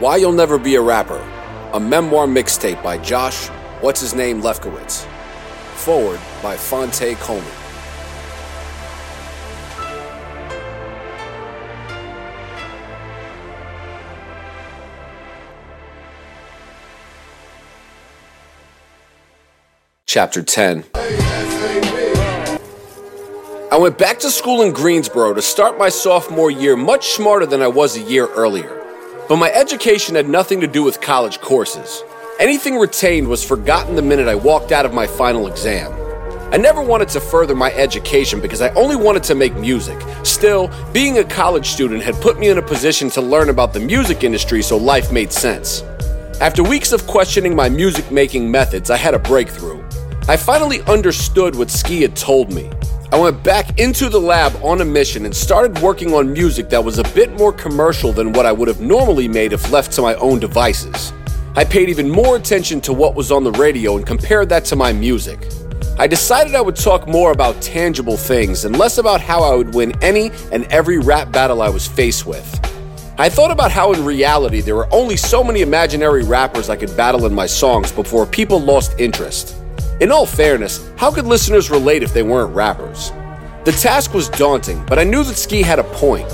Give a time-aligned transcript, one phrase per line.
[0.00, 1.18] Why You'll Never Be a Rapper,
[1.72, 3.48] a memoir mixtape by Josh,
[3.80, 5.04] what's his name, Lefkowitz.
[5.74, 7.50] Foreword by Phonte Coleman.
[20.06, 20.84] Chapter 10
[23.72, 27.62] I went back to school in Greensboro to start my sophomore year much smarter than
[27.62, 28.77] I was a year earlier.
[29.28, 32.02] But my education had nothing to do with college courses.
[32.40, 35.92] Anything retained was forgotten the minute I walked out of my final exam.
[36.50, 39.98] I never wanted to further my education because I only wanted to make music.
[40.22, 43.80] Still, being a college student had put me in a position to learn about the
[43.80, 45.82] music industry so life made sense.
[46.40, 49.84] After weeks of questioning my music making methods, I had a breakthrough.
[50.26, 52.70] I finally understood what Ski had told me.
[53.10, 56.84] I went back into the lab on a mission and started working on music that
[56.84, 60.02] was a bit more commercial than what I would have normally made if left to
[60.02, 61.14] my own devices.
[61.56, 64.76] I paid even more attention to what was on the radio and compared that to
[64.76, 65.48] my music.
[65.98, 69.74] I decided I would talk more about tangible things and less about how I would
[69.74, 72.46] win any and every rap battle I was faced with.
[73.16, 76.94] I thought about how in reality there were only so many imaginary rappers I could
[76.94, 79.56] battle in my songs before people lost interest.
[80.00, 83.10] In all fairness, how could listeners relate if they weren't rappers?
[83.64, 86.30] The task was daunting, but I knew that Ski had a point.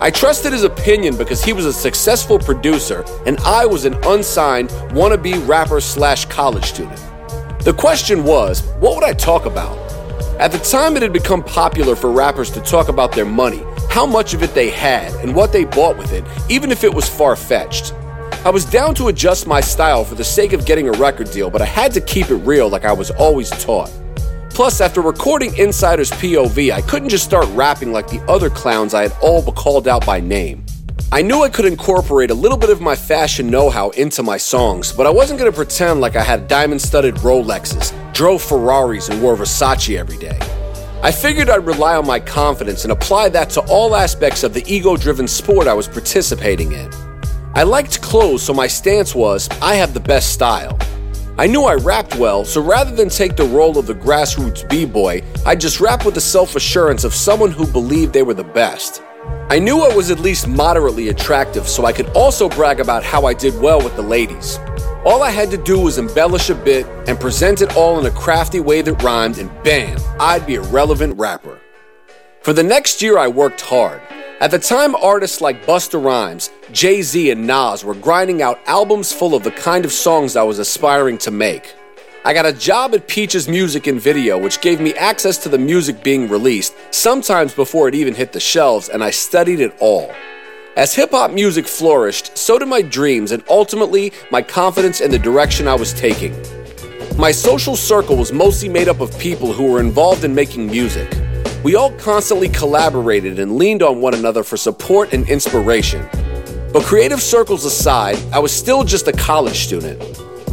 [0.00, 4.68] I trusted his opinion because he was a successful producer and I was an unsigned
[4.90, 7.00] wannabe rapper slash college student.
[7.64, 9.76] The question was, what would I talk about?
[10.38, 14.06] At the time, it had become popular for rappers to talk about their money, how
[14.06, 17.08] much of it they had, and what they bought with it, even if it was
[17.08, 17.92] far fetched.
[18.48, 21.50] I was down to adjust my style for the sake of getting a record deal,
[21.50, 23.92] but I had to keep it real like I was always taught.
[24.48, 29.02] Plus, after recording Insider's POV, I couldn't just start rapping like the other clowns I
[29.02, 30.64] had all but called out by name.
[31.12, 34.38] I knew I could incorporate a little bit of my fashion know how into my
[34.38, 39.22] songs, but I wasn't gonna pretend like I had diamond studded Rolexes, drove Ferraris, and
[39.22, 40.38] wore Versace every day.
[41.02, 44.64] I figured I'd rely on my confidence and apply that to all aspects of the
[44.66, 47.07] ego driven sport I was participating in.
[47.54, 50.78] I liked clothes, so my stance was I have the best style.
[51.38, 54.84] I knew I rapped well, so rather than take the role of the grassroots b
[54.84, 58.44] boy, I just rapped with the self assurance of someone who believed they were the
[58.44, 59.02] best.
[59.50, 63.24] I knew I was at least moderately attractive, so I could also brag about how
[63.24, 64.58] I did well with the ladies.
[65.04, 68.10] All I had to do was embellish a bit and present it all in a
[68.10, 71.58] crafty way that rhymed, and bam, I'd be a relevant rapper.
[72.42, 74.02] For the next year, I worked hard.
[74.40, 79.12] At the time, artists like Busta Rhymes, Jay Z, and Nas were grinding out albums
[79.12, 81.74] full of the kind of songs I was aspiring to make.
[82.24, 85.58] I got a job at Peach's Music and Video, which gave me access to the
[85.58, 90.12] music being released, sometimes before it even hit the shelves, and I studied it all.
[90.76, 95.18] As hip hop music flourished, so did my dreams and ultimately my confidence in the
[95.18, 96.32] direction I was taking.
[97.16, 101.12] My social circle was mostly made up of people who were involved in making music.
[101.64, 106.08] We all constantly collaborated and leaned on one another for support and inspiration.
[106.72, 110.00] But creative circles aside, I was still just a college student.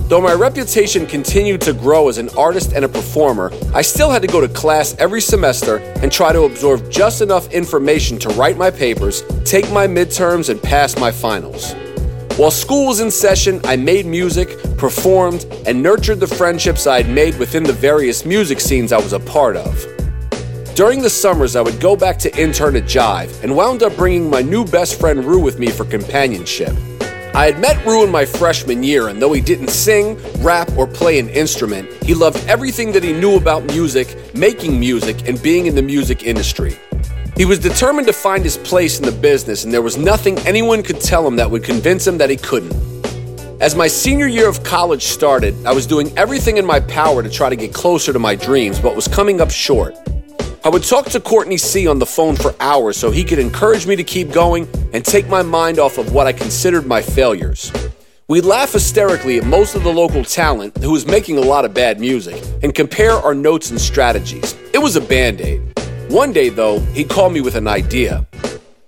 [0.10, 4.24] Though my reputation continued to grow as an artist and a performer, I still had
[4.24, 8.58] to go to class every semester and try to absorb just enough information to write
[8.58, 11.74] my papers, take my midterms, and pass my finals.
[12.38, 17.14] While school was in session, I made music, performed, and nurtured the friendships I had
[17.14, 19.95] made within the various music scenes I was a part of.
[20.76, 24.30] During the summers, I would go back to intern at Jive and wound up bringing
[24.30, 26.76] my new best friend Rue with me for companionship.
[27.34, 30.86] I had met Rue in my freshman year, and though he didn't sing, rap, or
[30.86, 35.66] play an instrument, he loved everything that he knew about music, making music, and being
[35.66, 36.78] in the music industry.
[37.38, 40.84] He was determined to find his place in the business, and there was nothing anyone
[40.84, 42.76] could tell him that would convince him that he couldn't.
[43.62, 47.30] As my senior year of college started, I was doing everything in my power to
[47.30, 49.96] try to get closer to my dreams, but was coming up short.
[50.66, 53.86] I would talk to Courtney C on the phone for hours so he could encourage
[53.86, 57.72] me to keep going and take my mind off of what I considered my failures.
[58.28, 61.76] We'd laugh hysterically at most of the local talent who was making a lot of
[61.76, 64.56] bad music and compare our notes and strategies.
[64.74, 65.62] It was a band aid.
[66.10, 68.26] One day, though, he called me with an idea.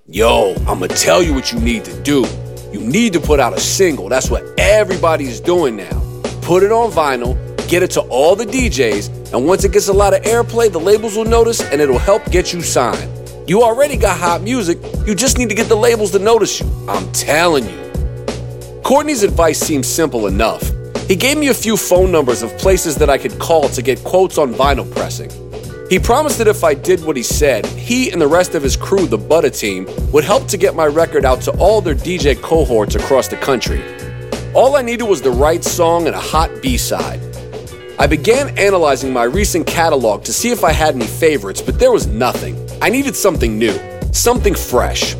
[0.08, 2.26] Yo, I'ma tell you what you need to do.
[2.72, 4.10] You need to put out a single.
[4.10, 6.02] That's what everybody's doing now.
[6.42, 9.94] Put it on vinyl, get it to all the DJs, and once it gets a
[9.94, 13.12] lot of airplay, the labels will notice and it'll help get you signed.
[13.50, 16.70] You already got hot music, you just need to get the labels to notice you.
[16.88, 18.82] I'm telling you.
[18.84, 20.64] Courtney's advice seemed simple enough.
[21.08, 24.04] He gave me a few phone numbers of places that I could call to get
[24.04, 25.30] quotes on vinyl pressing.
[25.90, 28.76] He promised that if I did what he said, he and the rest of his
[28.76, 32.42] crew, the Butter Team, would help to get my record out to all their DJ
[32.42, 33.82] cohorts across the country.
[34.54, 37.22] All I needed was the right song and a hot B side.
[38.00, 41.92] I began analyzing my recent catalog to see if I had any favorites, but there
[41.92, 42.56] was nothing.
[42.80, 43.76] I needed something new,
[44.14, 45.16] something fresh.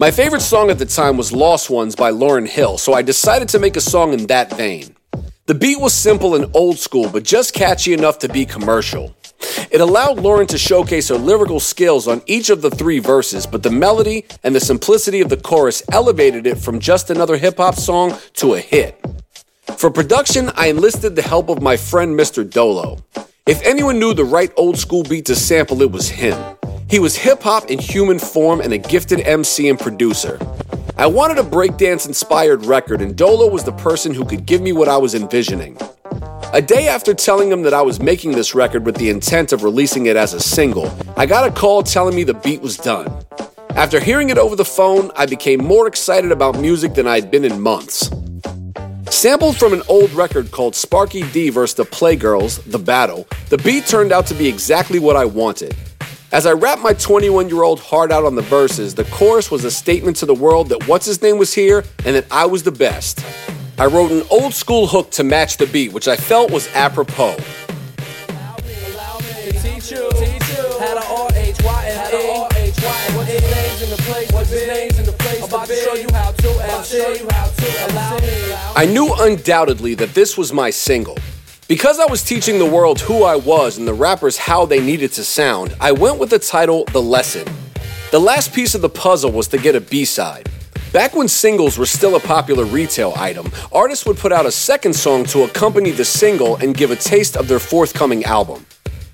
[0.00, 3.50] My favorite song at the time was Lost Ones by Lauryn Hill, so I decided
[3.50, 4.96] to make a song in that vein.
[5.44, 9.14] The beat was simple and old school, but just catchy enough to be commercial.
[9.70, 13.62] It allowed Lauryn to showcase her lyrical skills on each of the three verses, but
[13.62, 17.74] the melody and the simplicity of the chorus elevated it from just another hip hop
[17.74, 18.98] song to a hit.
[19.72, 22.48] For production, I enlisted the help of my friend Mr.
[22.48, 22.98] Dolo.
[23.46, 26.38] If anyone knew the right old school beat to sample, it was him.
[26.88, 30.38] He was hip hop in human form and a gifted MC and producer.
[30.96, 34.72] I wanted a breakdance inspired record, and Dolo was the person who could give me
[34.72, 35.76] what I was envisioning.
[36.52, 39.64] A day after telling him that I was making this record with the intent of
[39.64, 43.12] releasing it as a single, I got a call telling me the beat was done.
[43.70, 47.30] After hearing it over the phone, I became more excited about music than I had
[47.30, 48.08] been in months.
[49.14, 51.74] Sampled from an old record called Sparky D vs.
[51.76, 55.74] the Playgirls, The Battle, the beat turned out to be exactly what I wanted.
[56.32, 59.64] As I rapped my 21 year old heart out on the verses, the chorus was
[59.64, 62.64] a statement to the world that What's His Name was here and that I was
[62.64, 63.24] the best.
[63.78, 67.36] I wrote an old school hook to match the beat, which I felt was apropos.
[78.76, 81.16] I knew undoubtedly that this was my single.
[81.68, 85.12] Because I was teaching the world who I was and the rappers how they needed
[85.12, 87.46] to sound, I went with the title The Lesson.
[88.10, 90.50] The last piece of the puzzle was to get a B side.
[90.92, 94.94] Back when singles were still a popular retail item, artists would put out a second
[94.94, 98.66] song to accompany the single and give a taste of their forthcoming album.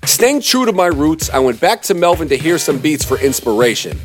[0.05, 3.19] Staying true to my roots, I went back to Melvin to hear some beats for
[3.19, 3.99] inspiration.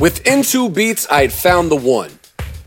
[0.00, 2.12] Within two beats, I had found the one.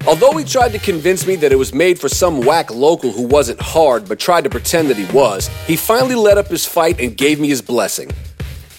[0.05, 3.21] Although he tried to convince me that it was made for some whack local who
[3.21, 6.99] wasn't hard but tried to pretend that he was, he finally let up his fight
[6.99, 8.11] and gave me his blessing.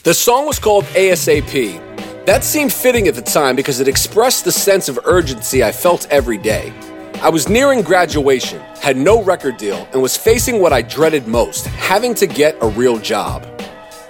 [0.02, 4.52] The song was called ASAP, that seemed fitting at the time because it expressed the
[4.52, 6.74] sense of urgency I felt every day.
[7.22, 11.68] I was nearing graduation, had no record deal, and was facing what I dreaded most
[11.68, 13.46] having to get a real job.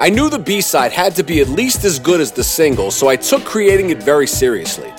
[0.02, 2.90] I knew the B side had to be at least as good as the single,
[2.90, 4.92] so I took creating it very seriously.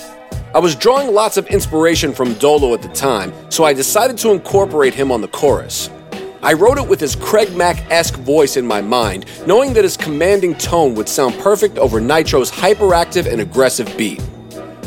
[0.54, 4.30] I was drawing lots of inspiration from Dolo at the time, so I decided to
[4.30, 5.90] incorporate him on the chorus.
[6.42, 9.98] I wrote it with his Craig Mack esque voice in my mind, knowing that his
[9.98, 14.22] commanding tone would sound perfect over Nitro's hyperactive and aggressive beat.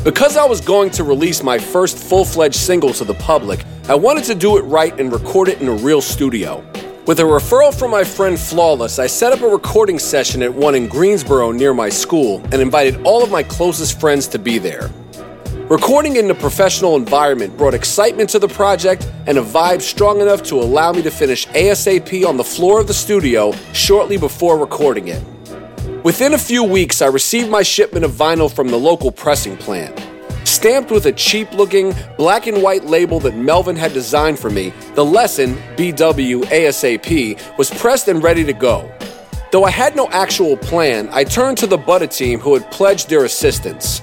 [0.02, 3.94] Because I was going to release my first full fledged single to the public, I
[3.94, 6.64] wanted to do it right and record it in a real studio.
[7.08, 10.74] With a referral from my friend Flawless, I set up a recording session at one
[10.74, 14.90] in Greensboro near my school and invited all of my closest friends to be there.
[15.70, 20.42] Recording in a professional environment brought excitement to the project and a vibe strong enough
[20.42, 25.08] to allow me to finish ASAP on the floor of the studio shortly before recording
[25.08, 25.24] it.
[26.04, 29.98] Within a few weeks, I received my shipment of vinyl from the local pressing plant.
[30.48, 34.72] Stamped with a cheap looking black and white label that Melvin had designed for me,
[34.94, 38.90] the lesson, BW ASAP, was pressed and ready to go.
[39.52, 43.10] Though I had no actual plan, I turned to the Butter team who had pledged
[43.10, 44.00] their assistance.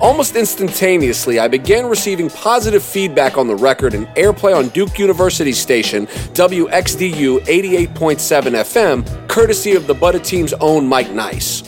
[0.00, 5.52] Almost instantaneously, I began receiving positive feedback on the record and airplay on Duke University
[5.52, 11.62] station, WXDU 88.7 FM, courtesy of the Butter Team's own Mike Nice.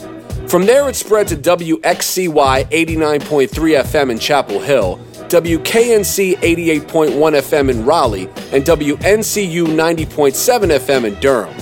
[0.53, 7.83] From there, it spread to WXYC 89.3 FM in Chapel Hill, WKNC 88.1 FM in
[7.83, 11.57] Raleigh, and WNCU 90.7 FM in Durham.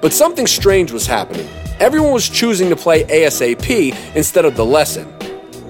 [0.00, 1.48] But something strange was happening.
[1.78, 5.14] Everyone was choosing to play ASAP instead of the lesson.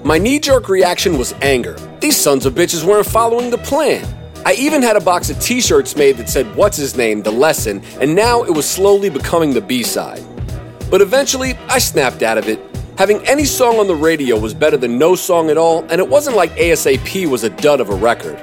[0.03, 1.77] My knee jerk reaction was anger.
[1.99, 4.03] These sons of bitches weren't following the plan.
[4.43, 7.21] I even had a box of t shirts made that said, What's his name?
[7.21, 10.25] The lesson, and now it was slowly becoming the B side.
[10.89, 12.59] But eventually, I snapped out of it.
[12.97, 16.07] Having any song on the radio was better than no song at all, and it
[16.07, 18.41] wasn't like ASAP was a dud of a record.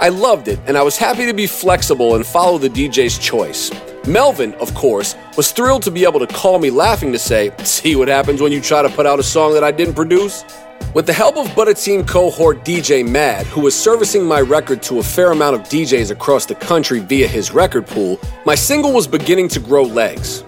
[0.00, 3.70] I loved it, and I was happy to be flexible and follow the DJ's choice.
[4.06, 7.94] Melvin, of course, was thrilled to be able to call me laughing to say, See
[7.94, 10.44] what happens when you try to put out a song that I didn't produce?
[10.94, 14.98] With the help of Butter Team cohort DJ Mad, who was servicing my record to
[14.98, 19.06] a fair amount of DJs across the country via his record pool, my single was
[19.06, 20.44] beginning to grow legs.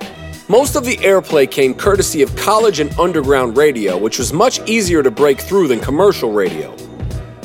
[0.49, 5.03] Most of the airplay came courtesy of college and underground radio, which was much easier
[5.03, 6.77] to break through than commercial radio.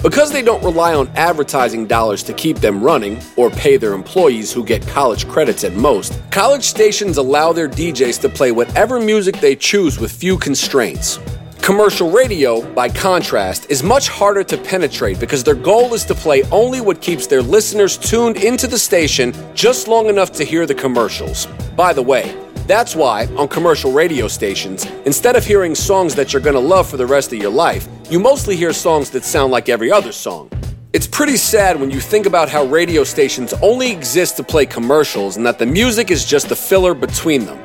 [0.04, 4.52] Because they don't rely on advertising dollars to keep them running, or pay their employees
[4.52, 9.40] who get college credits at most, college stations allow their DJs to play whatever music
[9.40, 11.20] they choose with few constraints.
[11.62, 16.44] Commercial radio, by contrast, is much harder to penetrate because their goal is to play
[16.52, 20.76] only what keeps their listeners tuned into the station just long enough to hear the
[20.76, 21.46] commercials.
[21.78, 22.36] By the way,
[22.70, 26.98] that's why, on commercial radio stations, instead of hearing songs that you're gonna love for
[26.98, 30.52] the rest of your life, you mostly hear songs that sound like every other song.
[30.94, 35.36] It's pretty sad when you think about how radio stations only exist to play commercials
[35.36, 37.60] and that the music is just the filler between them.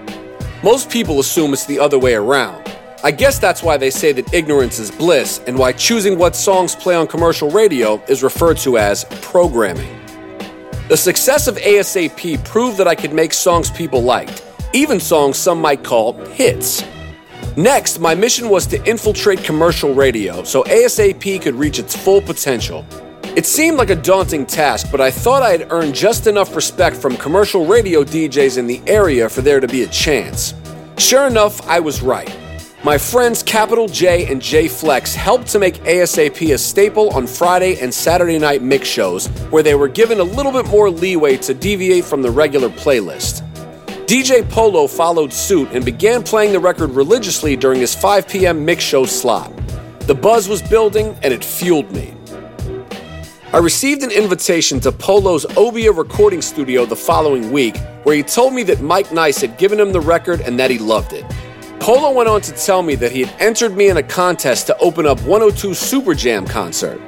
[0.63, 2.67] Most people assume it's the other way around.
[3.03, 6.75] I guess that's why they say that ignorance is bliss and why choosing what songs
[6.75, 10.01] play on commercial radio is referred to as programming.
[10.89, 14.43] The success of ASAP proved that I could make songs people liked
[14.75, 16.85] even songs some might call hits.
[17.57, 22.85] Next, my mission was to infiltrate commercial radio so ASAP could reach its full potential.
[23.37, 26.97] It seemed like a daunting task, but I thought I had earned just enough respect
[26.97, 30.55] from commercial radio DJs in the area for there to be a chance.
[30.99, 32.37] Sure enough, I was right.
[32.85, 37.81] My friends Capital J and J Flex helped to make ASAP a staple on Friday
[37.81, 41.55] and Saturday night mix shows, where they were given a little bit more leeway to
[41.55, 43.43] deviate from the regular playlist.
[44.07, 48.63] DJ Polo followed suit and began playing the record religiously during his 5 p.m.
[48.63, 49.51] mix show slot.
[50.01, 52.15] The buzz was building and it fueled me.
[53.55, 58.53] I received an invitation to Polo's Obia recording studio the following week, where he told
[58.53, 61.25] me that Mike Nice had given him the record and that he loved it.
[61.81, 64.77] Polo went on to tell me that he had entered me in a contest to
[64.81, 67.01] open up 102 Super Jam concert.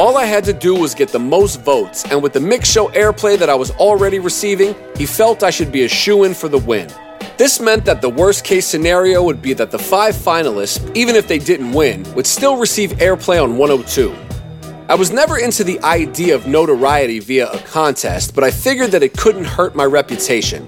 [0.00, 2.88] All I had to do was get the most votes, and with the mix show
[2.92, 6.48] airplay that I was already receiving, he felt I should be a shoe in for
[6.48, 6.88] the win.
[7.36, 11.28] This meant that the worst case scenario would be that the five finalists, even if
[11.28, 14.16] they didn't win, would still receive airplay on 102.
[14.88, 19.02] I was never into the idea of notoriety via a contest, but I figured that
[19.02, 20.66] it couldn't hurt my reputation.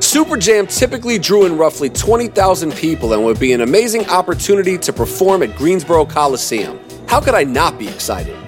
[0.00, 4.94] Super Jam typically drew in roughly 20,000 people and would be an amazing opportunity to
[4.94, 6.80] perform at Greensboro Coliseum.
[7.06, 8.41] How could I not be excited?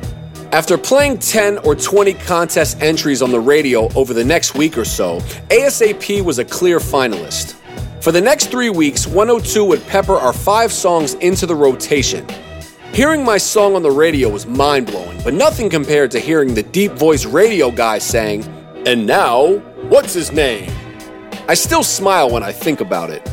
[0.55, 4.85] After playing 10 or 20 contest entries on the radio over the next week or
[4.85, 5.19] so,
[5.51, 7.55] ASAP was a clear finalist.
[8.01, 12.25] For the next three weeks, 102 would pepper our five songs into the rotation.
[12.93, 16.63] Hearing my song on the radio was mind blowing, but nothing compared to hearing the
[16.63, 18.45] deep voiced radio guy saying,
[18.87, 19.57] And now,
[19.89, 20.71] what's his name?
[21.49, 23.29] I still smile when I think about it.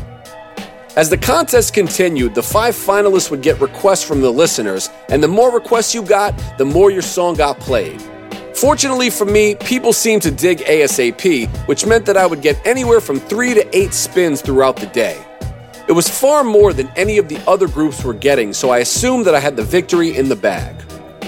[0.97, 5.27] As the contest continued, the five finalists would get requests from the listeners, and the
[5.27, 8.01] more requests you got, the more your song got played.
[8.53, 12.99] Fortunately for me, people seemed to dig ASAP, which meant that I would get anywhere
[12.99, 15.25] from three to eight spins throughout the day.
[15.87, 19.25] It was far more than any of the other groups were getting, so I assumed
[19.27, 20.75] that I had the victory in the bag.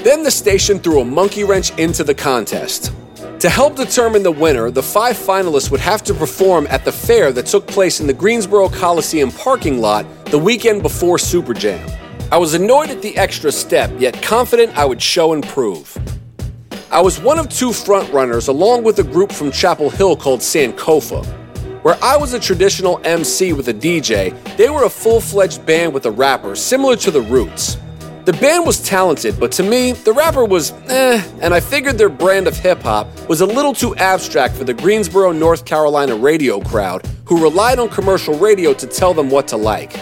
[0.04, 2.92] Then the station threw a monkey wrench into the contest.
[3.40, 7.32] To help determine the winner, the five finalists would have to perform at the fair
[7.34, 11.90] that took place in the Greensboro Coliseum parking lot the weekend before Super Jam.
[12.32, 15.98] I was annoyed at the extra step, yet confident I would show and prove.
[16.90, 21.26] I was one of two frontrunners along with a group from Chapel Hill called Sankofa.
[21.84, 25.94] Where I was a traditional MC with a DJ, they were a full fledged band
[25.94, 27.78] with a rapper, similar to The Roots.
[28.26, 32.08] The band was talented, but to me, the rapper was eh, and I figured their
[32.08, 36.62] brand of hip hop was a little too abstract for the Greensboro, North Carolina radio
[36.62, 39.94] crowd who relied on commercial radio to tell them what to like.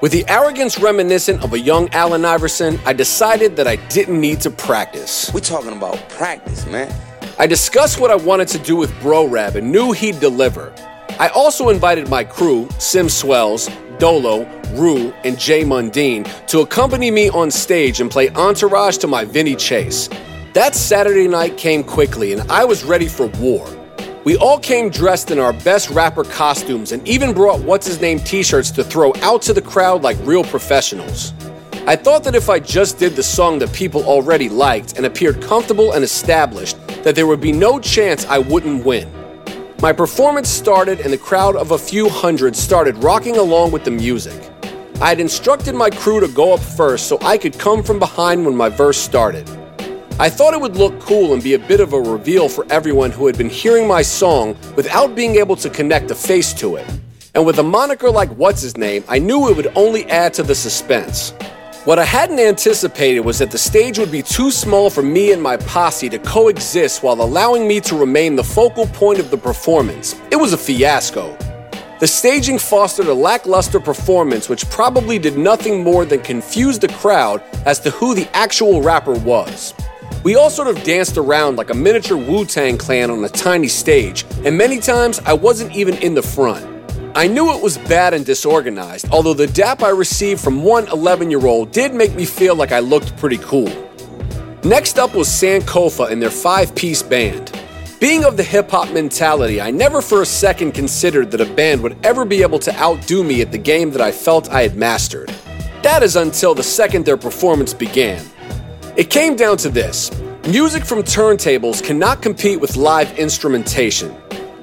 [0.00, 4.40] With the arrogance reminiscent of a young Allen Iverson, I decided that I didn't need
[4.42, 5.30] to practice.
[5.34, 6.90] We're talking about practice, man.
[7.38, 10.72] I discussed what I wanted to do with Bro Rab and knew he'd deliver.
[11.18, 14.44] I also invited my crew, Sim Swells, Dolo,
[14.74, 19.56] Rue, and Jay Mundine to accompany me on stage and play entourage to my Vinny
[19.56, 20.10] Chase.
[20.52, 23.66] That Saturday night came quickly, and I was ready for war.
[24.24, 28.18] We all came dressed in our best rapper costumes and even brought what's his name
[28.18, 31.32] t shirts to throw out to the crowd like real professionals.
[31.86, 35.40] I thought that if I just did the song that people already liked and appeared
[35.40, 39.10] comfortable and established, that there would be no chance I wouldn't win.
[39.82, 43.90] My performance started, and the crowd of a few hundred started rocking along with the
[43.90, 44.50] music.
[45.02, 48.46] I had instructed my crew to go up first so I could come from behind
[48.46, 49.46] when my verse started.
[50.18, 53.10] I thought it would look cool and be a bit of a reveal for everyone
[53.10, 56.86] who had been hearing my song without being able to connect a face to it.
[57.34, 60.42] And with a moniker like What's His Name, I knew it would only add to
[60.42, 61.34] the suspense.
[61.86, 65.40] What I hadn't anticipated was that the stage would be too small for me and
[65.40, 70.20] my posse to coexist while allowing me to remain the focal point of the performance.
[70.32, 71.38] It was a fiasco.
[72.00, 77.40] The staging fostered a lackluster performance which probably did nothing more than confuse the crowd
[77.66, 79.72] as to who the actual rapper was.
[80.24, 83.68] We all sort of danced around like a miniature Wu Tang clan on a tiny
[83.68, 86.75] stage, and many times I wasn't even in the front.
[87.16, 91.30] I knew it was bad and disorganized, although the dap I received from one 11
[91.30, 93.72] year old did make me feel like I looked pretty cool.
[94.64, 97.58] Next up was Sankofa and their five piece band.
[98.00, 101.82] Being of the hip hop mentality, I never for a second considered that a band
[101.82, 104.76] would ever be able to outdo me at the game that I felt I had
[104.76, 105.30] mastered.
[105.82, 108.22] That is until the second their performance began.
[108.94, 110.10] It came down to this
[110.48, 114.14] music from turntables cannot compete with live instrumentation.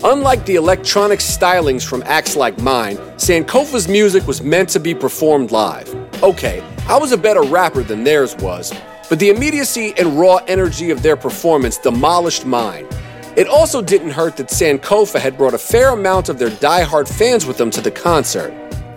[0.06, 5.52] Unlike the electronic stylings from acts like mine, Sankofa's music was meant to be performed
[5.52, 5.88] live.
[6.22, 8.74] Okay, I was a better rapper than theirs was,
[9.10, 12.86] but the immediacy and raw energy of their performance demolished mine.
[13.38, 17.46] It also didn't hurt that Sankofa had brought a fair amount of their die-hard fans
[17.46, 18.54] with them to the concert.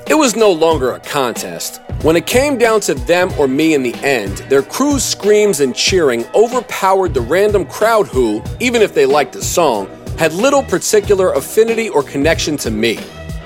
[0.09, 1.81] It was no longer a contest.
[2.03, 5.73] When it came down to them or me in the end, their crew's screams and
[5.73, 11.33] cheering overpowered the random crowd who, even if they liked the song, had little particular
[11.33, 12.99] affinity or connection to me.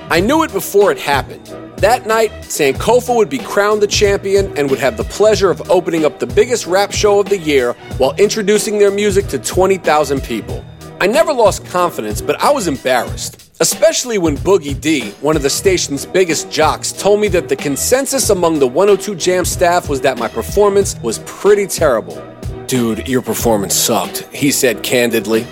[0.09, 1.45] I knew it before it happened.
[1.77, 6.05] That night, Sankofa would be crowned the champion and would have the pleasure of opening
[6.05, 10.63] up the biggest rap show of the year while introducing their music to 20,000 people.
[10.99, 13.51] I never lost confidence, but I was embarrassed.
[13.59, 18.29] Especially when Boogie D, one of the station's biggest jocks, told me that the consensus
[18.29, 22.21] among the 102 Jam staff was that my performance was pretty terrible.
[22.67, 25.47] Dude, your performance sucked, he said candidly.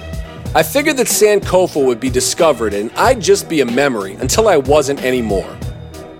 [0.56, 4.58] I figured that Sankofa would be discovered and I'd just be a memory until I
[4.58, 5.56] wasn't anymore.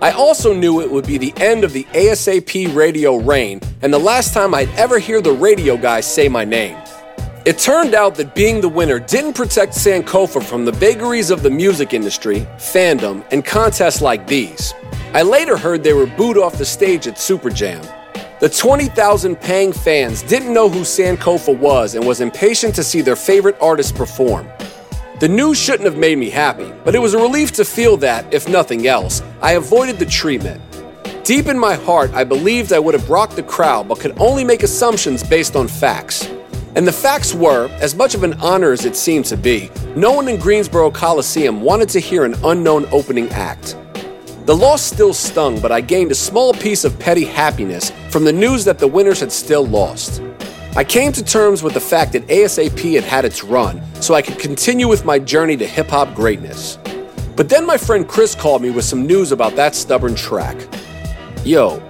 [0.00, 3.98] I also knew it would be the end of the ASAP radio reign and the
[3.98, 6.76] last time I'd ever hear the radio guy say my name.
[7.44, 11.50] It turned out that being the winner didn't protect Sankofa from the vagaries of the
[11.50, 14.72] music industry, fandom, and contests like these.
[15.12, 17.84] I later heard they were booed off the stage at Super Jam.
[18.40, 23.14] The 20,000 paying fans didn't know who Sankofa was and was impatient to see their
[23.14, 24.48] favorite artist perform.
[25.18, 28.32] The news shouldn't have made me happy, but it was a relief to feel that,
[28.32, 30.62] if nothing else, I avoided the treatment.
[31.22, 34.42] Deep in my heart, I believed I would have rocked the crowd, but could only
[34.42, 36.26] make assumptions based on facts.
[36.76, 40.12] And the facts were, as much of an honor as it seemed to be, no
[40.12, 43.76] one in Greensboro Coliseum wanted to hear an unknown opening act.
[44.46, 48.32] The loss still stung, but I gained a small piece of petty happiness from the
[48.32, 50.22] news that the winners had still lost.
[50.74, 54.22] I came to terms with the fact that ASAP had had its run, so I
[54.22, 56.78] could continue with my journey to hip hop greatness.
[57.36, 60.56] But then my friend Chris called me with some news about that stubborn track.
[61.44, 61.80] Yo,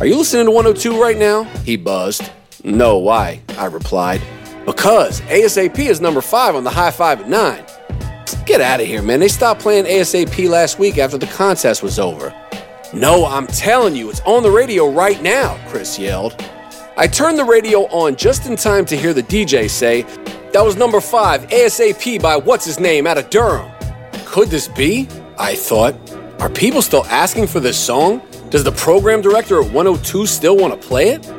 [0.00, 1.44] are you listening to 102 right now?
[1.64, 2.30] He buzzed.
[2.64, 3.40] No, why?
[3.58, 4.22] I replied.
[4.64, 7.64] Because ASAP is number five on the high five at nine.
[8.46, 9.20] Get out of here, man.
[9.20, 12.34] They stopped playing ASAP last week after the contest was over.
[12.92, 16.34] No, I'm telling you, it's on the radio right now, Chris yelled.
[16.96, 20.02] I turned the radio on just in time to hear the DJ say,
[20.52, 23.70] That was number five, ASAP by what's his name out of Durham.
[24.26, 25.08] Could this be?
[25.38, 25.94] I thought.
[26.40, 28.22] Are people still asking for this song?
[28.50, 31.30] Does the program director at 102 still want to play it?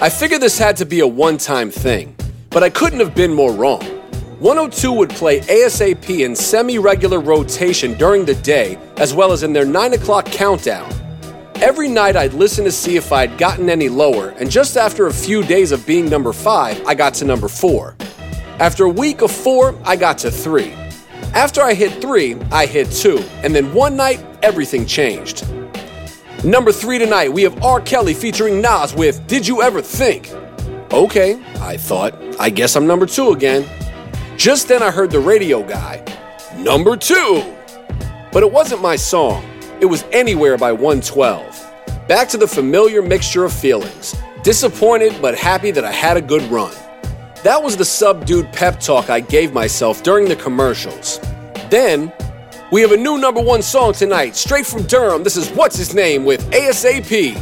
[0.00, 2.16] I figured this had to be a one time thing,
[2.50, 3.95] but I couldn't have been more wrong.
[4.38, 9.54] 102 would play ASAP in semi regular rotation during the day, as well as in
[9.54, 10.92] their 9 o'clock countdown.
[11.56, 15.12] Every night I'd listen to see if I'd gotten any lower, and just after a
[15.12, 17.96] few days of being number 5, I got to number 4.
[18.58, 20.70] After a week of 4, I got to 3.
[21.32, 25.48] After I hit 3, I hit 2, and then one night, everything changed.
[26.44, 27.80] Number three tonight, we have R.
[27.80, 30.30] Kelly featuring Nas with Did You Ever Think?
[30.92, 33.66] Okay, I thought, I guess I'm number two again.
[34.36, 36.04] Just then I heard the radio guy,
[36.58, 37.42] Number two!
[38.32, 39.44] But it wasn't my song,
[39.80, 42.06] it was Anywhere by 112.
[42.06, 46.42] Back to the familiar mixture of feelings disappointed but happy that I had a good
[46.44, 46.72] run.
[47.42, 51.18] That was the subdued pep talk I gave myself during the commercials.
[51.68, 52.12] Then,
[52.70, 55.24] we have a new number one song tonight, straight from Durham.
[55.24, 57.36] This is What's His Name with ASAP.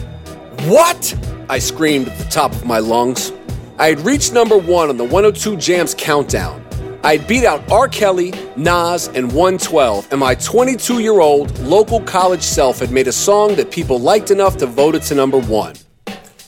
[0.67, 1.15] What?
[1.51, 3.33] I screamed at the top of my lungs.
[3.79, 6.64] I had reached number one on the 102 Jamz countdown.
[7.05, 7.87] I beat out R.
[7.87, 13.13] Kelly, Nas, and 112, and my 22 year old local college self had made a
[13.13, 15.75] song that people liked enough to vote it to number one.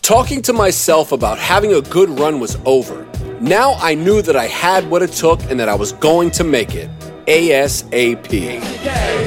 [0.00, 3.06] Talking to myself about having a good run was over.
[3.38, 6.44] Now I knew that I had what it took and that I was going to
[6.44, 6.88] make it.
[7.26, 9.25] ASAP.